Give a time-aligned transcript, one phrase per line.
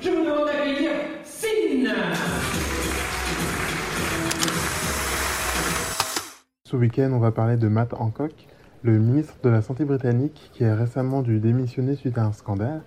[0.00, 0.90] je vous demande d'accueillir
[1.24, 1.92] Sin
[6.64, 8.32] Ce week-end, on va parler de Matt Hancock,
[8.82, 12.82] le ministre de la Santé britannique qui a récemment dû démissionner suite à un scandale.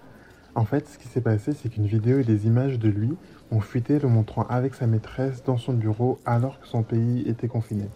[0.55, 3.15] En fait, ce qui s'est passé, c'est qu'une vidéo et des images de lui
[3.51, 7.47] ont fuité le montrant avec sa maîtresse dans son bureau alors que son pays était
[7.47, 7.89] confiné.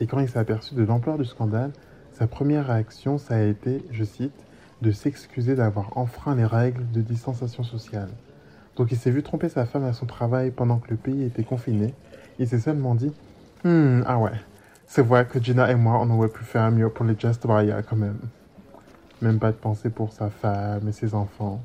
[0.00, 1.72] Et quand il s'est aperçu de l'ampleur du scandale,
[2.12, 4.46] sa première réaction, ça a été, je cite,
[4.82, 8.10] de s'excuser d'avoir enfreint les règles de distanciation sociale.
[8.76, 11.44] Donc il s'est vu tromper sa femme à son travail pendant que le pays était
[11.44, 11.94] confiné.
[12.38, 13.12] Il s'est seulement dit,
[13.64, 14.32] hmm, ah ouais,
[14.86, 17.82] c'est vrai que Gina et moi, on aurait pu faire mieux pour les Just Raya
[17.82, 18.18] quand même.
[19.22, 21.62] Même pas de pensée pour sa femme et ses enfants.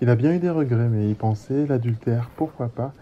[0.00, 2.92] Il a bien eu des regrets, mais il pensait l'adultère, pourquoi pas.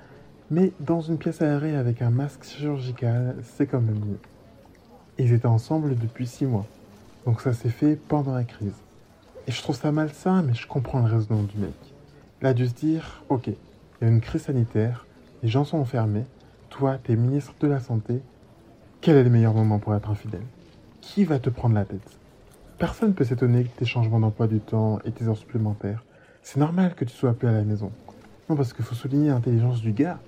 [0.50, 4.18] Mais dans une pièce aérée avec un masque chirurgical, c'est quand même mieux.
[5.18, 6.66] Ils étaient ensemble depuis six mois.
[7.24, 8.76] Donc ça s'est fait pendant la crise.
[9.46, 11.74] Et je trouve ça malsain, mais je comprends le raisonnement du mec.
[12.40, 13.54] Il a dû se dire, ok, il
[14.00, 15.06] y a une crise sanitaire,
[15.42, 16.24] les gens sont enfermés,
[16.70, 18.20] toi, t'es ministre de la Santé,
[19.00, 20.44] quel est le meilleur moment pour être infidèle?
[21.00, 22.18] Qui va te prendre la tête?
[22.78, 26.04] Personne ne peut s'étonner que tes changements d'emploi du temps et tes heures supplémentaires.
[26.42, 27.90] C'est normal que tu sois appelé à la maison.
[28.48, 30.20] Non, parce qu'il faut souligner l'intelligence du gars.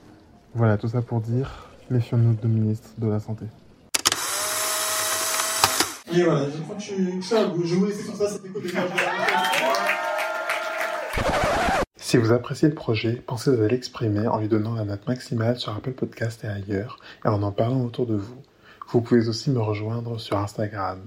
[0.55, 3.45] Voilà, tout ça pour dire, méfions-nous de ministre de la Santé.
[6.13, 7.67] Et voilà, je crois que je, je.
[7.67, 8.49] Je vous laisse sur ça, c'était.
[12.11, 15.77] Si vous appréciez le projet, pensez à l'exprimer en lui donnant la note maximale sur
[15.77, 18.43] Apple Podcast et ailleurs, et en en parlant autour de vous.
[18.89, 20.99] Vous pouvez aussi me rejoindre sur Instagram.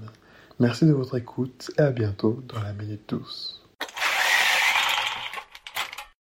[0.60, 3.63] Merci de votre écoute et à bientôt dans la Minute Douce.